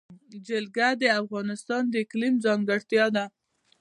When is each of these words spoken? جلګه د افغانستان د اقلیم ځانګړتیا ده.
جلګه 0.47 0.87
د 1.01 1.03
افغانستان 1.21 1.83
د 1.89 1.93
اقلیم 2.03 2.33
ځانګړتیا 2.45 3.05
ده. 3.15 3.25